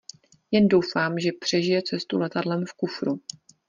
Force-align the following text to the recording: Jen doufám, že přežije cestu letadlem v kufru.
Jen 0.51 0.67
doufám, 0.67 1.19
že 1.19 1.29
přežije 1.39 1.81
cestu 1.83 2.17
letadlem 2.17 2.65
v 2.65 2.73
kufru. 2.73 3.19